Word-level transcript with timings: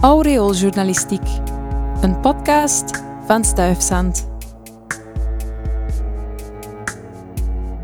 Aureooljournalistiek, 0.00 1.28
een 2.00 2.20
podcast 2.20 3.02
van 3.26 3.44
Stuifzand. 3.44 4.28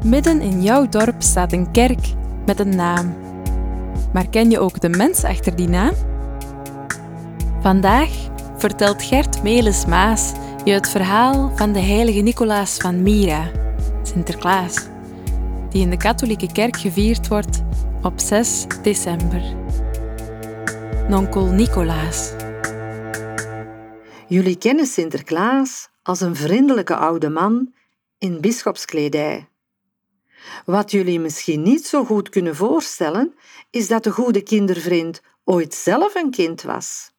Midden 0.05 0.41
in 0.41 0.63
jouw 0.63 0.89
dorp 0.89 1.23
staat 1.23 1.53
een 1.53 1.71
kerk 1.71 2.07
met 2.47 2.61
een 2.61 2.77
naam. 2.77 3.15
Maar 4.13 4.29
ken 4.29 4.51
je 4.51 4.59
ook 4.59 4.81
de 4.81 4.89
mens 4.89 5.25
achter 5.25 5.57
die 5.57 5.69
naam? 5.69 5.93
Vandaag 7.61 8.11
vertelt 8.57 9.03
Gert 9.03 9.43
Melis 9.43 9.87
Maas 9.87 10.33
je 10.65 10.73
het 10.73 10.89
verhaal 10.89 11.53
van 11.55 11.73
de 11.73 11.81
heilige 11.81 12.21
Nicolaas 12.21 12.77
van 12.77 13.03
Myra, 13.03 13.51
Sinterklaas, 14.03 14.87
die 15.71 15.83
in 15.83 15.91
de 15.91 15.97
katholieke 15.97 16.53
kerk 16.53 16.77
gevierd 16.77 17.29
wordt 17.29 17.63
op 18.03 18.13
6 18.17 18.67
december. 18.83 19.43
Nonkel 21.09 21.47
Nicolaas. 21.47 22.33
Jullie 24.29 24.59
kennen 24.59 24.87
Sinterklaas 24.87 25.89
als 26.03 26.21
een 26.21 26.37
vriendelijke 26.37 26.97
oude 26.97 27.29
man 27.29 27.75
in 28.19 28.41
bischopskledij. 28.41 29.49
Wat 30.65 30.91
jullie 30.91 31.21
misschien 31.21 31.63
niet 31.63 31.87
zo 31.87 32.05
goed 32.05 32.29
kunnen 32.29 32.57
voorstellen, 32.57 33.35
is 33.71 33.89
dat 33.89 34.05
de 34.05 34.11
goede 34.11 34.43
kindervriend 34.43 35.23
ooit 35.45 35.75
zelf 35.75 36.15
een 36.15 36.31
kind 36.31 36.63
was. 36.63 37.13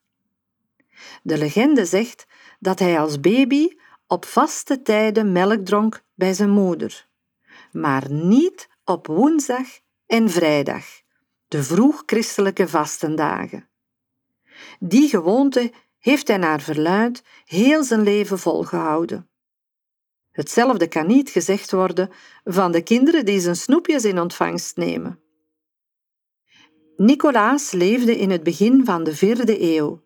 De 1.23 1.37
legende 1.37 1.85
zegt 1.85 2.25
dat 2.59 2.79
hij 2.79 2.99
als 2.99 3.19
baby 3.19 3.67
op 4.07 4.25
vaste 4.25 4.81
tijden 4.81 5.31
melk 5.31 5.65
dronk 5.65 6.03
bij 6.15 6.33
zijn 6.33 6.51
moeder, 6.51 7.07
maar 7.71 8.11
niet 8.11 8.69
op 8.85 9.07
woensdag 9.07 9.67
en 10.05 10.29
vrijdag, 10.29 10.85
de 11.47 11.63
vroeg-christelijke 11.63 12.67
vastendagen. 12.67 13.71
Die 14.79 15.09
gewoonte 15.09 15.71
heeft 15.99 16.27
hij 16.27 16.37
naar 16.37 16.61
verluid 16.61 17.23
heel 17.45 17.83
zijn 17.83 18.03
leven 18.03 18.39
volgehouden. 18.39 19.29
Hetzelfde 20.31 20.87
kan 20.87 21.07
niet 21.07 21.29
gezegd 21.29 21.71
worden 21.71 22.09
van 22.43 22.71
de 22.71 22.81
kinderen 22.81 23.25
die 23.25 23.39
zijn 23.39 23.55
snoepjes 23.55 24.05
in 24.05 24.19
ontvangst 24.19 24.77
nemen. 24.77 25.19
Nicolaas 26.97 27.71
leefde 27.71 28.17
in 28.17 28.29
het 28.29 28.43
begin 28.43 28.85
van 28.85 29.03
de 29.03 29.15
vierde 29.15 29.61
eeuw 29.61 30.01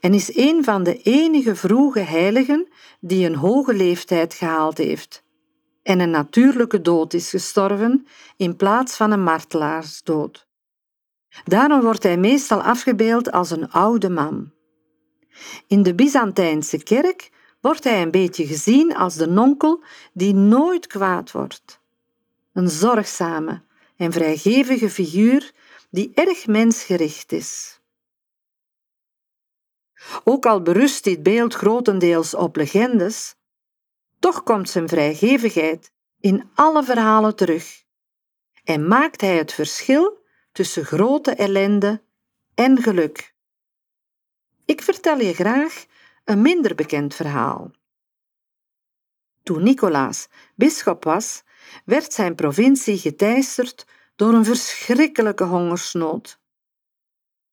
en 0.00 0.14
is 0.14 0.36
een 0.36 0.64
van 0.64 0.82
de 0.82 1.02
enige 1.02 1.56
vroege 1.56 2.00
heiligen 2.00 2.68
die 3.00 3.26
een 3.26 3.34
hoge 3.34 3.74
leeftijd 3.74 4.34
gehaald 4.34 4.78
heeft 4.78 5.24
en 5.82 6.00
een 6.00 6.10
natuurlijke 6.10 6.80
dood 6.80 7.14
is 7.14 7.30
gestorven 7.30 8.06
in 8.36 8.56
plaats 8.56 8.96
van 8.96 9.10
een 9.10 9.22
martelaarsdood. 9.22 10.48
Daarom 11.44 11.80
wordt 11.80 12.02
hij 12.02 12.16
meestal 12.16 12.62
afgebeeld 12.62 13.32
als 13.32 13.50
een 13.50 13.70
oude 13.70 14.10
man. 14.10 14.52
In 15.66 15.82
de 15.82 15.94
Byzantijnse 15.94 16.82
kerk 16.82 17.30
wordt 17.60 17.84
hij 17.84 18.02
een 18.02 18.10
beetje 18.10 18.46
gezien 18.46 18.96
als 18.96 19.14
de 19.14 19.26
nonkel 19.26 19.82
die 20.12 20.34
nooit 20.34 20.86
kwaad 20.86 21.30
wordt. 21.30 21.80
Een 22.52 22.68
zorgzame 22.68 23.62
en 23.96 24.12
vrijgevige 24.12 24.90
figuur 24.90 25.52
die 25.90 26.10
erg 26.14 26.46
mensgericht 26.46 27.32
is. 27.32 27.80
Ook 30.24 30.46
al 30.46 30.62
berust 30.62 31.04
dit 31.04 31.22
beeld 31.22 31.54
grotendeels 31.54 32.34
op 32.34 32.56
legendes, 32.56 33.34
toch 34.18 34.42
komt 34.42 34.70
zijn 34.70 34.88
vrijgevigheid 34.88 35.92
in 36.20 36.50
alle 36.54 36.84
verhalen 36.84 37.36
terug 37.36 37.84
en 38.64 38.88
maakt 38.88 39.20
hij 39.20 39.36
het 39.36 39.52
verschil 39.52 40.19
tussen 40.52 40.84
grote 40.84 41.34
ellende 41.34 42.02
en 42.54 42.82
geluk. 42.82 43.34
Ik 44.64 44.82
vertel 44.82 45.18
je 45.18 45.34
graag 45.34 45.84
een 46.24 46.42
minder 46.42 46.74
bekend 46.74 47.14
verhaal. 47.14 47.70
Toen 49.42 49.62
Nicolaas 49.62 50.28
bisschop 50.54 51.04
was, 51.04 51.42
werd 51.84 52.12
zijn 52.12 52.34
provincie 52.34 52.98
geteisterd 52.98 53.86
door 54.16 54.32
een 54.32 54.44
verschrikkelijke 54.44 55.44
hongersnood. 55.44 56.40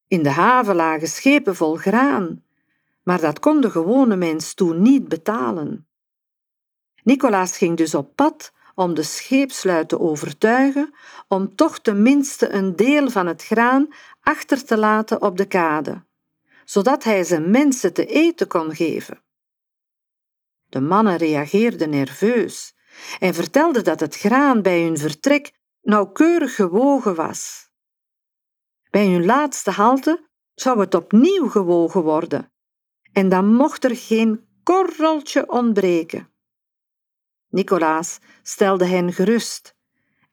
In 0.07 0.23
de 0.23 0.29
haven 0.29 0.75
lagen 0.75 1.07
schepen 1.07 1.55
vol 1.55 1.75
graan, 1.75 2.43
maar 3.03 3.19
dat 3.19 3.39
kon 3.39 3.61
de 3.61 3.71
gewone 3.71 4.15
mens 4.15 4.53
toen 4.53 4.81
niet 4.81 5.07
betalen. 5.07 5.87
Nicolaas 7.03 7.57
ging 7.57 7.77
dus 7.77 7.95
op 7.95 8.15
pad 8.15 8.53
om 8.77 8.93
de 8.93 9.03
scheepslui 9.03 9.85
te 9.85 9.99
overtuigen 9.99 10.93
om 11.27 11.55
toch 11.55 11.79
tenminste 11.79 12.49
een 12.49 12.75
deel 12.75 13.09
van 13.09 13.27
het 13.27 13.43
graan 13.43 13.87
achter 14.21 14.65
te 14.65 14.77
laten 14.77 15.21
op 15.21 15.37
de 15.37 15.45
kade, 15.45 16.03
zodat 16.65 17.03
hij 17.03 17.23
zijn 17.23 17.51
mensen 17.51 17.93
te 17.93 18.05
eten 18.05 18.47
kon 18.47 18.75
geven. 18.75 19.21
De 20.65 20.81
mannen 20.81 21.17
reageerden 21.17 21.89
nerveus 21.89 22.75
en 23.19 23.33
vertelden 23.33 23.83
dat 23.83 23.99
het 23.99 24.15
graan 24.15 24.61
bij 24.61 24.83
hun 24.83 24.97
vertrek 24.97 25.51
nauwkeurig 25.81 26.55
gewogen 26.55 27.15
was. 27.15 27.69
Bij 28.89 29.07
hun 29.07 29.25
laatste 29.25 29.71
halte 29.71 30.29
zou 30.55 30.79
het 30.79 30.95
opnieuw 30.95 31.47
gewogen 31.47 32.03
worden 32.03 32.51
en 33.11 33.29
dan 33.29 33.53
mocht 33.53 33.83
er 33.83 33.95
geen 33.95 34.47
korreltje 34.63 35.49
ontbreken. 35.51 36.31
Nicolaas 37.57 38.19
stelde 38.43 38.85
hen 38.85 39.13
gerust 39.13 39.75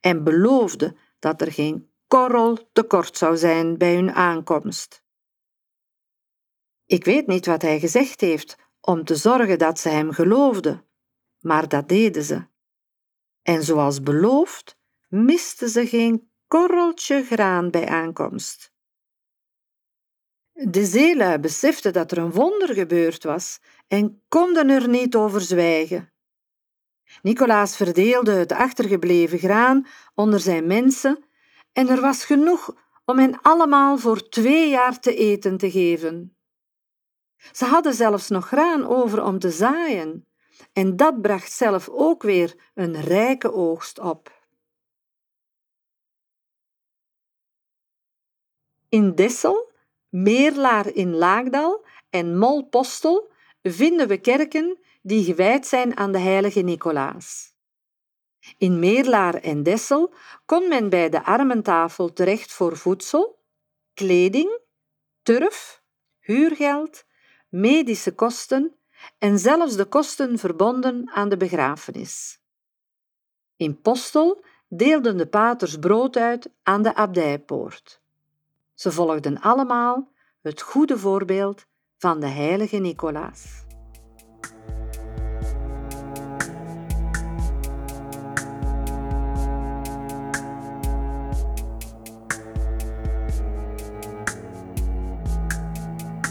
en 0.00 0.24
beloofde 0.24 0.96
dat 1.18 1.40
er 1.40 1.52
geen 1.52 1.90
korrel 2.06 2.70
tekort 2.72 3.16
zou 3.16 3.36
zijn 3.36 3.78
bij 3.78 3.94
hun 3.94 4.12
aankomst. 4.12 5.04
Ik 6.86 7.04
weet 7.04 7.26
niet 7.26 7.46
wat 7.46 7.62
hij 7.62 7.80
gezegd 7.80 8.20
heeft 8.20 8.56
om 8.80 9.04
te 9.04 9.16
zorgen 9.16 9.58
dat 9.58 9.78
ze 9.78 9.88
hem 9.88 10.12
geloofden, 10.12 10.84
maar 11.40 11.68
dat 11.68 11.88
deden 11.88 12.22
ze. 12.22 12.46
En 13.42 13.62
zoals 13.62 14.02
beloofd, 14.02 14.78
misten 15.08 15.68
ze 15.68 15.86
geen 15.86 16.30
korreltje 16.46 17.22
graan 17.22 17.70
bij 17.70 17.88
aankomst. 17.88 18.72
De 20.52 20.84
zeelui 20.84 21.38
beseften 21.38 21.92
dat 21.92 22.10
er 22.10 22.18
een 22.18 22.32
wonder 22.32 22.74
gebeurd 22.74 23.24
was 23.24 23.60
en 23.88 24.22
konden 24.28 24.68
er 24.68 24.88
niet 24.88 25.14
over 25.16 25.40
zwijgen. 25.40 26.13
Nicolaas 27.22 27.76
verdeelde 27.76 28.32
het 28.32 28.52
achtergebleven 28.52 29.38
graan 29.38 29.86
onder 30.14 30.40
zijn 30.40 30.66
mensen 30.66 31.24
en 31.72 31.88
er 31.88 32.00
was 32.00 32.24
genoeg 32.24 32.74
om 33.04 33.18
hen 33.18 33.40
allemaal 33.42 33.98
voor 33.98 34.28
twee 34.28 34.68
jaar 34.68 35.00
te 35.00 35.14
eten 35.16 35.56
te 35.56 35.70
geven. 35.70 36.36
Ze 37.52 37.64
hadden 37.64 37.94
zelfs 37.94 38.28
nog 38.28 38.46
graan 38.46 38.86
over 38.86 39.24
om 39.24 39.38
te 39.38 39.50
zaaien, 39.50 40.26
en 40.72 40.96
dat 40.96 41.20
bracht 41.20 41.52
zelf 41.52 41.88
ook 41.88 42.22
weer 42.22 42.70
een 42.74 43.00
rijke 43.00 43.52
oogst 43.52 43.98
op. 43.98 44.42
In 48.88 49.14
Dessel, 49.14 49.72
Meerlaar 50.08 50.86
in 50.86 51.14
Laagdal 51.14 51.86
en 52.10 52.38
Molpostel 52.38 53.32
vinden 53.62 54.08
we 54.08 54.20
kerken 54.20 54.78
die 55.06 55.24
gewijd 55.24 55.66
zijn 55.66 55.96
aan 55.96 56.12
de 56.12 56.18
heilige 56.18 56.60
Nicolaas. 56.60 57.54
In 58.58 58.78
Meerlaar 58.78 59.34
en 59.34 59.62
Dessel 59.62 60.14
kon 60.44 60.68
men 60.68 60.88
bij 60.88 61.08
de 61.08 61.24
armentafel 61.24 62.12
terecht 62.12 62.52
voor 62.52 62.76
voedsel, 62.76 63.38
kleding, 63.94 64.60
turf, 65.22 65.82
huurgeld, 66.18 67.04
medische 67.48 68.14
kosten 68.14 68.76
en 69.18 69.38
zelfs 69.38 69.76
de 69.76 69.84
kosten 69.84 70.38
verbonden 70.38 71.10
aan 71.10 71.28
de 71.28 71.36
begrafenis. 71.36 72.40
In 73.56 73.80
Postel 73.80 74.44
deelden 74.68 75.16
de 75.16 75.26
paters 75.26 75.78
brood 75.78 76.16
uit 76.16 76.50
aan 76.62 76.82
de 76.82 76.94
abdijpoort. 76.94 78.00
Ze 78.74 78.92
volgden 78.92 79.40
allemaal 79.40 80.12
het 80.40 80.62
goede 80.62 80.98
voorbeeld 80.98 81.66
van 81.96 82.20
de 82.20 82.28
heilige 82.28 82.76
Nicolaas. 82.76 83.63